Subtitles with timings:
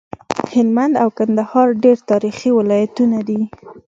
[0.53, 3.41] هلمند او کندهار ډير تاريخي ولايتونه دي